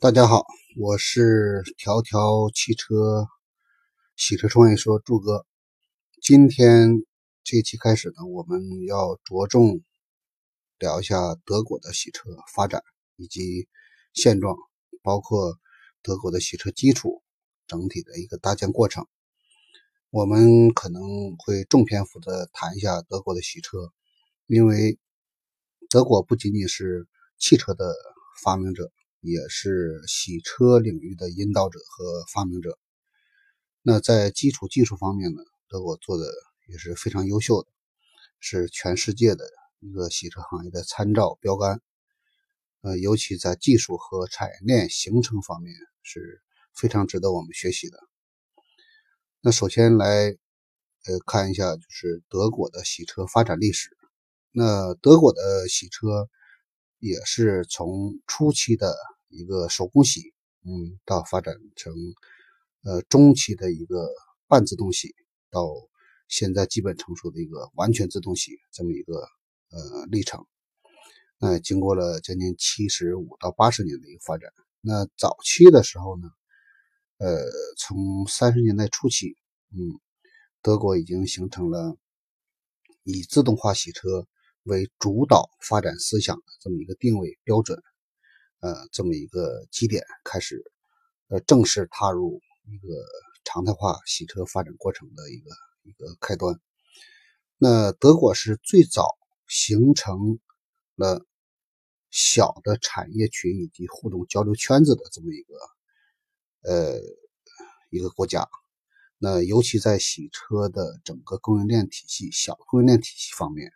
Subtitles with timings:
[0.00, 3.26] 大家好，我是条条汽车
[4.14, 5.44] 洗车创业说柱哥。
[6.22, 7.02] 今天
[7.42, 9.80] 这期开始呢，我们要着重
[10.78, 12.84] 聊一下德国的洗车发展
[13.16, 13.66] 以及
[14.14, 14.56] 现状，
[15.02, 15.58] 包括
[16.00, 17.24] 德国的洗车基础
[17.66, 19.04] 整体的一个搭建过程。
[20.10, 21.02] 我们可能
[21.38, 23.92] 会重篇幅的谈一下德国的洗车，
[24.46, 24.96] 因为
[25.90, 27.92] 德国不仅仅是汽车的
[28.44, 28.92] 发明者。
[29.20, 32.78] 也是洗车领域的引导者和发明者。
[33.82, 36.24] 那在基础技术方面呢，德国做的
[36.68, 37.68] 也是非常优秀的，
[38.38, 39.44] 是全世界的
[39.80, 41.80] 一个洗车行业的参照标杆。
[42.82, 46.40] 呃，尤其在技术和产业链形成方面是
[46.74, 47.98] 非常值得我们学习的。
[49.40, 50.36] 那首先来
[51.06, 53.96] 呃看一下，就是德国的洗车发展历史。
[54.52, 56.28] 那德国的洗车。
[56.98, 58.94] 也是从初期的
[59.28, 60.34] 一个手工洗，
[60.64, 61.92] 嗯，到发展成
[62.82, 64.08] 呃中期的一个
[64.48, 65.14] 半自动洗，
[65.48, 65.68] 到
[66.26, 69.14] 现在基本成熟的一个完全自动洗这么一个
[69.70, 70.44] 呃历程。
[71.38, 74.50] 那经过了将近七十五到八十年的一个发展。
[74.80, 76.28] 那早期的时候呢，
[77.18, 77.44] 呃，
[77.78, 79.36] 从三十年代初期，
[79.70, 80.00] 嗯，
[80.62, 81.96] 德国已经形成了
[83.04, 84.26] 以自动化洗车。
[84.68, 87.82] 为主导发展思想的这么一个定位标准，
[88.60, 90.62] 呃，这么一个基点开始，
[91.28, 92.88] 呃，正式踏入一个
[93.44, 95.50] 常态化洗车发展过程的一个
[95.82, 96.60] 一个开端。
[97.56, 99.06] 那德国是最早
[99.48, 100.38] 形成
[100.94, 101.24] 了
[102.10, 105.54] 小的产业群以及互动交流圈子的这么一个
[106.70, 107.00] 呃
[107.90, 108.46] 一个国家。
[109.16, 113.72] 那尤其在洗车的整个供应链体系、小供应链体系方面。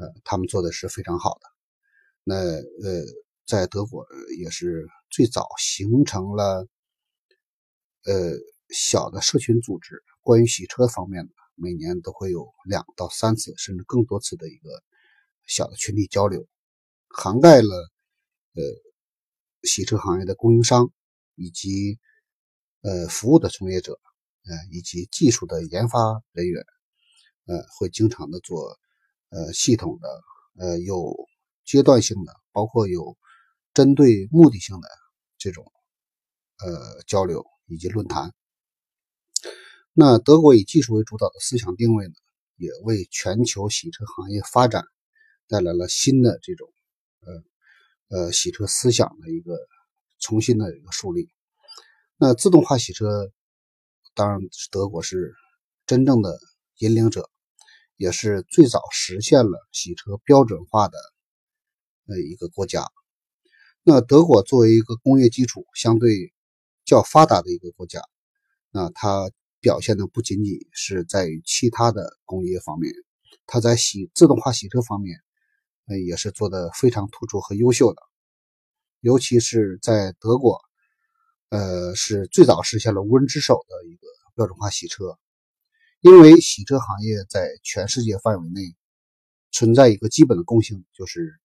[0.00, 1.46] 呃，他们做的是非常好的。
[2.24, 3.04] 那呃，
[3.44, 4.06] 在德国
[4.38, 6.66] 也是最早形成了
[8.06, 8.32] 呃
[8.70, 14.70] 小的社群组织，关于洗车方面的，每年都会有两到三次甚至更多次的一个
[15.46, 16.48] 小的群体交流，
[17.08, 17.68] 涵盖了
[18.54, 18.62] 呃
[19.64, 20.90] 洗车行业的供应商
[21.34, 21.98] 以及
[22.80, 24.00] 呃服务的从业者，
[24.46, 26.64] 呃以及技术的研发人员，
[27.44, 28.78] 呃会经常的做。
[29.30, 30.22] 呃，系统的，
[30.58, 31.28] 呃，有
[31.64, 33.16] 阶段性的，包括有
[33.72, 34.88] 针对目的性的
[35.38, 35.72] 这种
[36.58, 38.34] 呃交流以及论坛。
[39.92, 42.14] 那德国以技术为主导的思想定位呢，
[42.56, 44.84] 也为全球洗车行业发展
[45.46, 46.68] 带来了新的这种
[47.20, 49.56] 呃呃洗车思想的一个
[50.18, 51.30] 重新的一个树立。
[52.16, 53.30] 那自动化洗车，
[54.14, 54.40] 当然
[54.70, 55.34] 德国是
[55.86, 56.38] 真正的
[56.78, 57.30] 引领者。
[58.00, 60.96] 也是最早实现了洗车标准化的
[62.06, 62.86] 呃一个国家。
[63.82, 66.32] 那德国作为一个工业基础相对
[66.86, 68.00] 较发达的一个国家，
[68.70, 69.30] 那它
[69.60, 72.90] 表现的不仅仅是在于其他的工业方面，
[73.44, 75.18] 它在洗自动化洗车方面，
[75.84, 78.00] 呃也是做的非常突出和优秀的。
[79.00, 80.58] 尤其是在德国，
[81.50, 85.18] 呃是最早实现了无人值守的一个标准化洗车。
[86.02, 88.74] 因为洗车行业在全世界范围内
[89.52, 91.38] 存在一个基本的共性，就是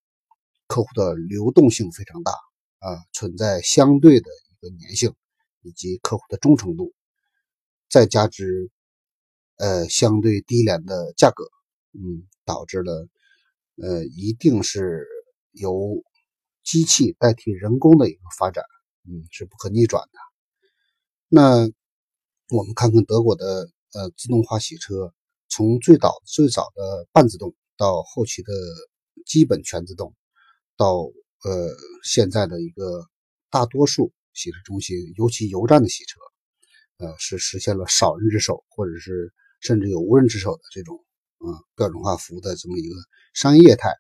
[0.66, 2.32] 客户的流动性非常大
[2.80, 5.14] 啊，存在相对的一个粘性，
[5.62, 6.94] 以及客户的忠诚度，
[7.90, 8.72] 再加之
[9.58, 11.44] 呃相对低廉的价格，
[11.92, 13.10] 嗯，导致了
[13.82, 15.06] 呃一定是
[15.52, 16.02] 由
[16.64, 18.64] 机器代替人工的一个发展，
[19.04, 20.20] 嗯，是不可逆转的。
[21.28, 21.70] 那
[22.56, 23.70] 我们看看德国的。
[23.96, 25.14] 呃，自动化洗车
[25.48, 28.52] 从最早最早的半自动，到后期的
[29.26, 30.14] 基本全自动，
[30.76, 30.96] 到
[31.44, 31.74] 呃
[32.04, 33.06] 现在的一个
[33.50, 36.20] 大多数洗车中心，尤其油站的洗车，
[36.98, 41.06] 呃是实现了少人之手，或者是甚至有无人值守的这种
[41.38, 42.96] 啊标准化服务的这么一个
[43.34, 43.94] 商业业态。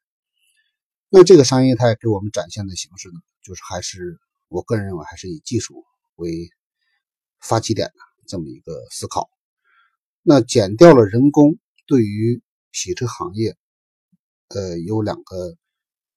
[1.08, 4.20] 那这个商业态给我们展现的形式呢，就是还是
[4.50, 6.50] 我个人认为还是以技术为
[7.40, 7.94] 发起点的
[8.28, 9.30] 这么一个思考。
[10.28, 12.42] 那减掉了人工，对于
[12.72, 13.56] 洗车行业，
[14.48, 15.56] 呃，有两个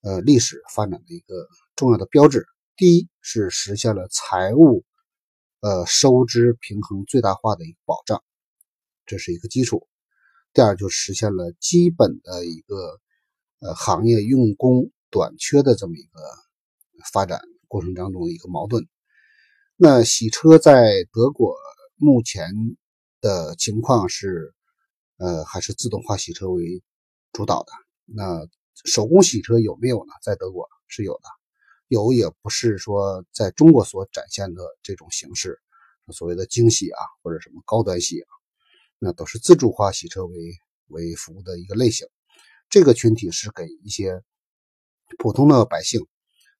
[0.01, 2.47] 呃历史发展的一个重要的标志。
[2.75, 4.83] 第一是实现了财务
[5.59, 8.23] 呃收支平衡最大化的一个保障，
[9.05, 9.87] 这是一个基础。
[10.53, 12.99] 第二就实现了基本的一个
[13.59, 16.19] 呃行业用工短缺的这么一个
[17.13, 18.87] 发展过程当中的一个矛盾。
[19.75, 21.53] 那洗车在德国
[21.95, 22.49] 目前。
[23.21, 24.53] 的情况是，
[25.17, 26.81] 呃，还是自动化洗车为
[27.33, 27.71] 主导的。
[28.05, 28.47] 那
[28.85, 30.13] 手工洗车有没有呢？
[30.23, 31.29] 在德国是有的，
[31.87, 35.59] 有也不是说在中国所展现的这种形式，
[36.13, 38.29] 所谓的精洗啊，或者什么高端洗啊，
[38.97, 40.35] 那都是自助化洗车为
[40.87, 42.07] 为服务的一个类型。
[42.69, 44.23] 这个群体是给一些
[45.17, 46.05] 普通的百姓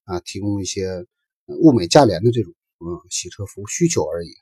[0.04, 1.06] 啊提供一些
[1.46, 4.34] 物美价廉的这种嗯洗车服务需求而已。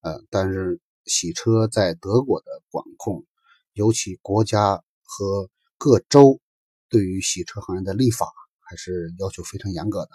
[0.00, 3.26] 呃，但是洗车在德国的管控，
[3.74, 6.40] 尤其国家和各州
[6.88, 8.26] 对于洗车行业的立法。
[8.70, 10.10] 还是要求非常严格的。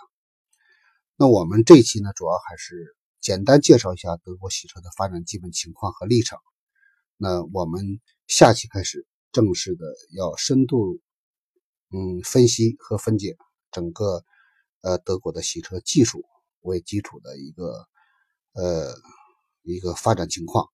[1.18, 6.40] 那我们这一期呢，主要还是简单介绍一下德国洗车的发展基本情况和历程。
[7.18, 11.02] 那我们下期开始正式的要深度
[11.92, 13.36] 嗯分析和分解
[13.74, 14.24] 整个
[14.80, 16.24] 呃德国的洗车技术
[16.62, 17.86] 为基础的一个
[18.54, 18.96] 呃
[19.64, 20.70] 一个发展情况。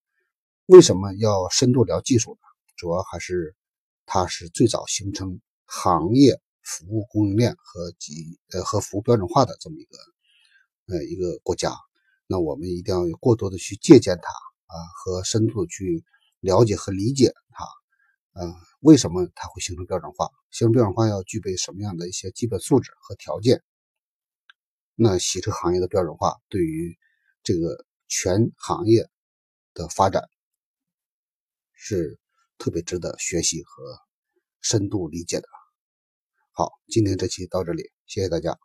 [0.71, 2.47] 为什么要深度聊技术呢？
[2.77, 3.57] 主要还是
[4.05, 6.41] 它是最早形成行业。
[6.63, 9.97] 服务供应链和及呃和服务标准化的这么一个
[10.93, 11.73] 呃一个国家，
[12.27, 14.29] 那我们一定要有过多的去借鉴它
[14.67, 16.05] 啊，和深度的去
[16.39, 17.65] 了解和理解它，
[18.39, 20.29] 嗯，为什么它会形成标准化？
[20.51, 23.63] 形成标准化要具备什么样的一些基本素质和条件？
[24.93, 26.95] 那洗车行业的标准化对于
[27.41, 29.09] 这个全行业
[29.73, 30.29] 的发展
[31.83, 32.19] 是
[32.59, 33.83] 特别值得学习和
[34.61, 35.47] 深度理解的。
[36.51, 38.55] 好，今天这期到这里，谢谢大家。